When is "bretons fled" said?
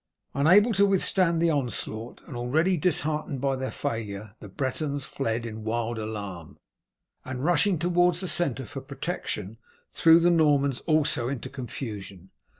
4.49-5.45